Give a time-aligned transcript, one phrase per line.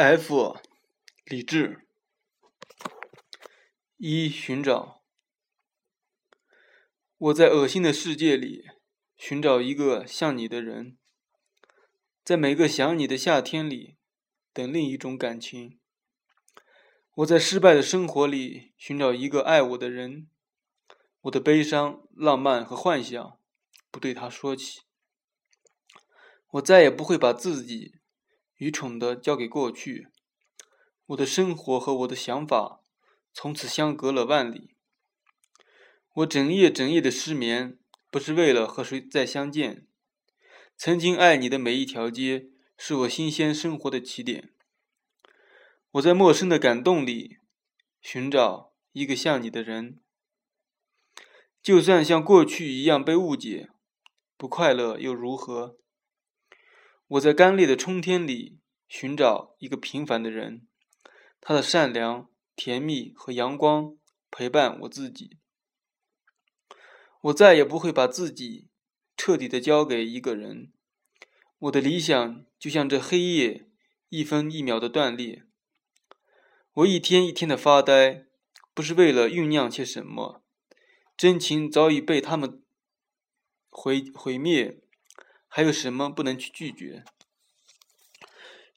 [0.00, 0.56] F，
[1.26, 1.86] 理智。
[3.98, 5.02] 一寻找，
[7.18, 8.64] 我在恶心的世界里
[9.18, 10.96] 寻找一个像你的人，
[12.24, 13.98] 在每个想你的夏天里
[14.54, 15.78] 等另一种感情。
[17.16, 20.30] 我在失败的生活里寻找一个爱我的人，
[21.20, 23.38] 我的悲伤、浪漫和幻想
[23.90, 24.80] 不对他说起。
[26.52, 27.99] 我再也不会把自己。
[28.60, 30.08] 愚蠢的交给过去，
[31.06, 32.82] 我的生活和我的想法
[33.32, 34.74] 从此相隔了万里。
[36.16, 37.78] 我整夜整夜的失眠，
[38.10, 39.86] 不是为了和谁再相见。
[40.76, 44.52] 曾经爱你的每一条街，是我新鲜生活的起点。
[45.92, 47.38] 我在陌生的感动里
[48.02, 50.02] 寻找一个像你的人，
[51.62, 53.70] 就算像过去一样被误解，
[54.36, 55.78] 不快乐又如何？
[57.08, 58.59] 我在干裂的春天里
[58.90, 60.66] 寻找一个平凡的人，
[61.40, 63.96] 他的善良、甜蜜和阳光
[64.32, 65.38] 陪伴我自己。
[67.20, 68.68] 我再也不会把自己
[69.16, 70.72] 彻底的交给一个人。
[71.60, 73.68] 我的理想就像这黑夜，
[74.08, 75.44] 一分一秒的断裂。
[76.72, 78.26] 我一天一天的发呆，
[78.74, 80.42] 不是为了酝酿些什么，
[81.16, 82.60] 真情早已被他们
[83.70, 84.80] 毁毁灭。
[85.46, 87.04] 还有什么不能去拒绝？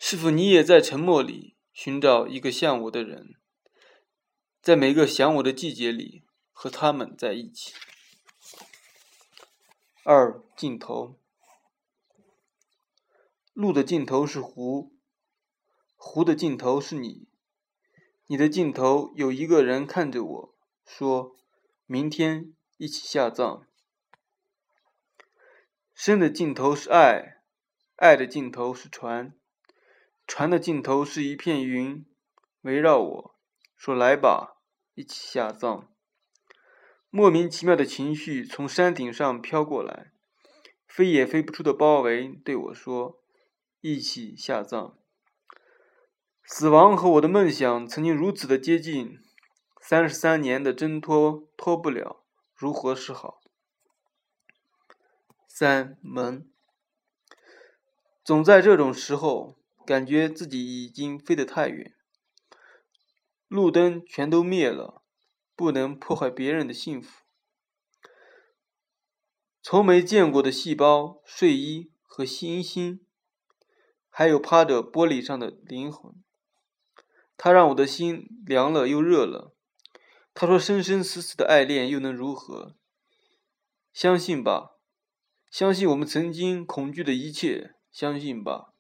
[0.06, 3.36] 是否你也在沉默里寻找一个像我的人，
[4.62, 7.74] 在每个想我的季节里和他们在一起？
[10.04, 11.18] 二尽头，
[13.54, 14.94] 路的尽头是湖，
[15.96, 17.30] 湖的尽头是你，
[18.28, 21.38] 你的尽头有一个人看着我说
[21.88, 23.66] ：“明天一起下葬。”
[25.96, 27.38] 生的尽头是爱，
[27.96, 29.34] 爱的尽头是船，
[30.26, 32.06] 船的尽头是一片云，
[32.62, 33.36] 围绕我
[33.76, 34.58] 说：“来吧，
[34.96, 35.90] 一起下葬。”
[37.12, 40.12] 莫名其妙的情绪从山顶上飘过来，
[40.88, 43.22] 飞也飞不出的包围对我说
[43.82, 44.98] ：“一起下葬。”
[46.46, 49.20] 死亡和我的梦想曾经如此的接近，
[49.80, 52.24] 三十三年的挣脱脱不了，
[52.56, 53.42] 如何是好？
[55.48, 56.50] 三门，
[58.24, 59.56] 总在这种时候，
[59.86, 61.94] 感觉自己已经飞得太远，
[63.48, 65.04] 路灯全都灭了，
[65.56, 67.24] 不能破坏别人的幸福。
[69.62, 73.06] 从没见过的细胞、睡衣和星星，
[74.10, 76.14] 还有趴着玻璃上的灵魂，
[77.38, 79.56] 它让我的心凉了又热了。
[80.34, 82.76] 他说：“生生死死的爱恋又能如何？
[83.94, 84.72] 相信吧。”
[85.52, 88.73] 相信我们曾经恐惧的一切，相信吧，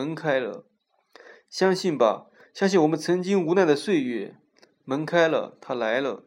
[0.00, 0.64] 门开了；
[1.50, 4.34] 相信吧，相信我们曾经无奈的岁月，
[4.86, 6.24] 门开了，他来了。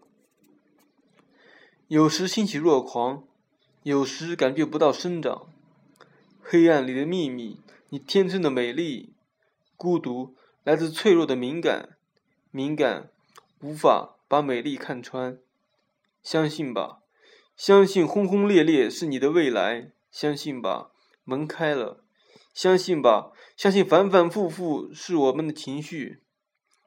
[1.88, 3.24] 有时欣喜若狂，
[3.82, 5.48] 有时感觉不到生长。
[6.40, 9.16] 黑暗里的秘密，你天生的美丽，
[9.76, 11.98] 孤独来自脆弱的敏感，
[12.52, 13.10] 敏感
[13.62, 15.40] 无法把美丽看穿。
[16.22, 17.00] 相信吧。
[17.58, 20.92] 相信轰轰烈烈是你的未来，相信吧，
[21.24, 22.03] 门开了；
[22.54, 26.24] 相信吧，相信反反复复是我们的情绪，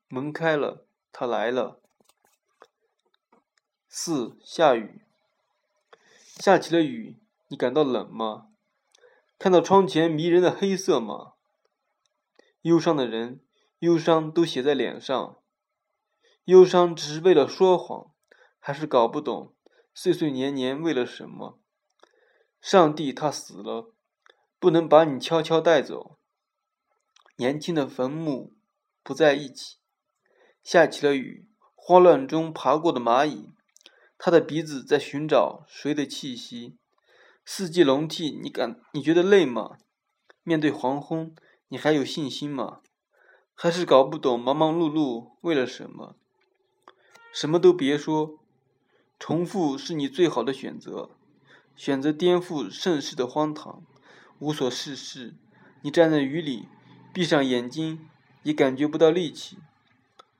[0.08, 1.80] 门开了，他来了。
[3.88, 5.02] 四下雨，
[6.36, 7.18] 下起了雨，
[7.48, 8.48] 你感到冷吗？
[9.38, 11.32] 看到窗前迷人的黑色吗？
[12.62, 13.40] 忧伤的人，
[13.80, 15.38] 忧伤都写在脸上，
[16.44, 18.12] 忧伤只是为了说谎，
[18.60, 19.54] 还是搞不懂？
[19.92, 21.58] 岁岁年年为了什么？
[22.60, 23.94] 上帝他死了，
[24.58, 26.18] 不能把你悄悄带走。
[27.36, 28.54] 年轻的坟墓
[29.02, 29.76] 不在一起。
[30.62, 33.50] 下起了雨，慌乱中爬过的蚂蚁，
[34.18, 36.76] 它的鼻子在寻找谁的气息。
[37.44, 39.76] 四季轮替，你感你觉得累吗？
[40.42, 41.34] 面对黄昏，
[41.68, 42.80] 你还有信心吗？
[43.54, 46.16] 还是搞不懂忙忙碌碌为了什么？
[47.32, 48.38] 什么都别说。
[49.18, 51.10] 重复是你最好的选择，
[51.74, 53.82] 选择颠覆盛世的荒唐，
[54.38, 55.34] 无所事事。
[55.82, 56.68] 你站在雨里，
[57.12, 58.08] 闭上眼睛，
[58.42, 59.58] 也感觉不到力气。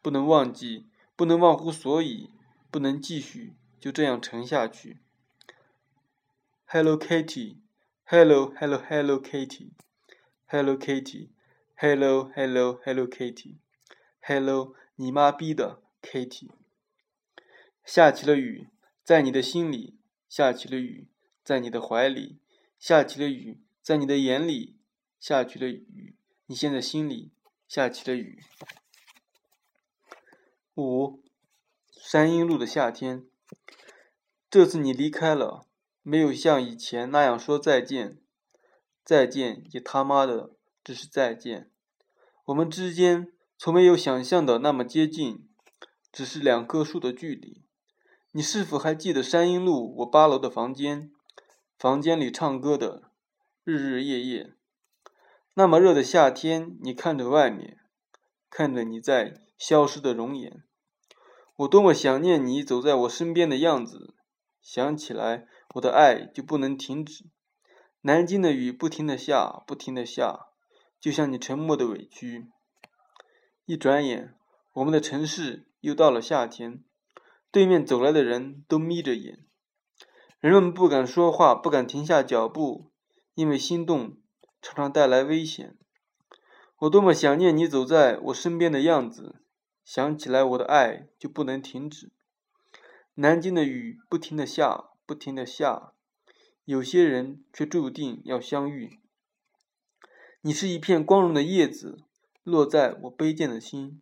[0.02, 2.31] 不能忘记，不能忘乎所以，
[2.70, 4.98] 不能继续就这样沉下去。
[6.66, 16.50] Hello Kitty，Hello Hello Hello Kitty，Hello Kitty，Hello Hello Hello Kitty，Hello 你妈逼的 Kitty。
[17.84, 18.69] 下起了雨，
[19.04, 19.94] 在你的心里；
[20.28, 21.06] 下起了雨，
[21.44, 22.38] 在你的怀里；
[22.78, 24.75] 下起了雨，在你的眼里；
[25.21, 26.17] 下起了雨，
[26.47, 27.31] 你现在心里
[27.69, 28.43] 下起了雨。
[30.75, 31.23] 五，
[31.93, 33.29] 山阴路的夏天。
[34.50, 35.69] 这次你离开了，
[36.03, 38.19] 没有像以前那样说再见，
[39.05, 41.71] 再见也他妈的只是再见。
[42.47, 45.49] 我们之间从没有想象的那么接近，
[46.11, 47.62] 只是两棵树的距离。
[48.33, 51.12] 你是否还记得山阴路我八楼的房间？
[51.79, 53.12] 房间里唱歌的，
[53.68, 54.54] 日日夜夜。
[55.54, 57.78] 那么热的夏天，你看着外面，
[58.48, 60.62] 看着你在消失的容颜，
[61.56, 64.14] 我多么想念你走在我身边的样子。
[64.62, 67.24] 想起来，我的爱就不能停止。
[68.02, 70.46] 南京的雨不停的下，不停的下，
[71.00, 72.46] 就像你沉默的委屈。
[73.64, 74.36] 一转眼，
[74.74, 76.84] 我们的城市又到了夏天。
[77.50, 79.44] 对面走来的人都眯着眼，
[80.38, 82.92] 人们不敢说话，不敢停下脚步，
[83.37, 84.17] 因为心动
[84.62, 85.77] 常常带来危险。
[86.79, 89.37] 我多么想念你走在我身边的样子，
[89.85, 92.11] 想起来我的爱就不能停止。
[93.15, 95.93] 南京的雨不停的下，不停的下，
[96.65, 99.00] 有些人却注定要相遇。
[100.41, 101.99] 你是一片光荣的叶子，
[102.43, 104.00] 落在我卑贱的心，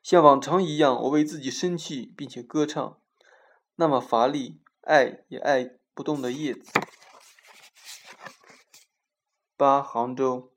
[0.00, 2.98] 像往常一样，我为自己生气，并且歌唱。
[3.74, 6.70] 那么乏力，爱也爱不动的叶子。
[9.58, 10.52] 八杭州，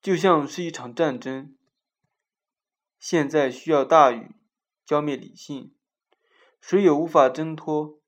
[0.00, 1.54] 就像是一场战争，
[2.98, 4.34] 现在需要大雨
[4.86, 5.74] 浇灭理性。
[6.62, 8.00] 谁也无法挣脱，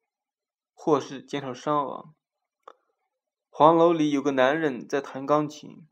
[0.73, 2.15] 或是减少伤亡。
[3.51, 5.87] 黄楼里有个男人在弹钢琴，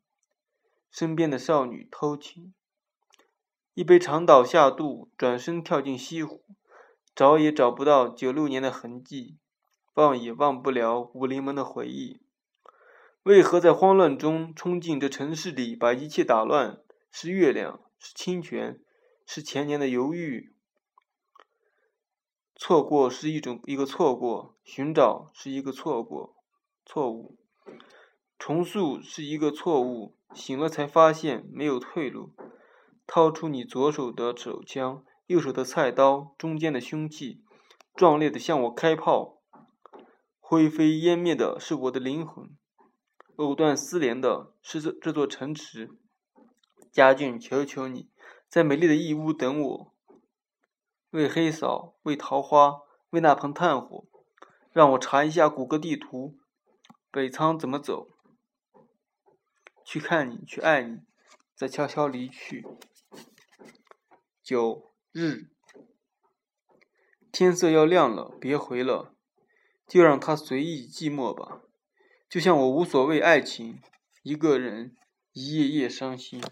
[0.91, 2.55] 身边的少女偷情。
[3.75, 6.43] 一杯长岛下肚，转身跳进西湖，
[7.14, 9.38] 找也找不到九六年的痕迹，
[9.93, 12.23] 忘也忘不了武林门的回忆。
[13.28, 16.80] 为何在慌乱中冲进这城市里，把一切打乱？
[17.12, 18.80] 是月亮，是清泉，
[19.26, 20.54] 是前年的犹豫。
[22.56, 26.36] 错过是一种一个错过，寻找是一个错过，
[26.86, 27.36] 错误，
[28.38, 30.16] 重塑是一个错误。
[30.34, 32.32] 醒了才发现没有退路，
[33.06, 37.42] 掏出你左手的手枪，右手的菜刀，中间的凶器，
[37.94, 39.42] 壮烈的向我开炮。
[40.40, 42.56] 灰飞烟灭的是我的灵魂，
[43.38, 45.96] 藕断丝连的是这这座城池。
[46.90, 48.11] 家俊，求求你，
[48.49, 49.94] 在美丽的义乌等我。
[51.11, 52.81] 为黑嫂，为桃花，
[53.11, 54.06] 为那盆炭火，
[54.73, 56.37] 让我查一下谷歌地图，
[57.12, 58.08] 北仓怎么走？
[59.85, 61.02] 去看你，去爱你，
[61.55, 62.67] 再悄悄离去。
[64.43, 65.52] 九日，
[67.31, 69.14] 天色要亮了，别回了，
[69.87, 71.62] 就让他随意寂寞吧，
[72.28, 73.80] 就像我无所谓爱情，
[74.22, 74.94] 一个人
[75.32, 76.42] 一夜夜伤心。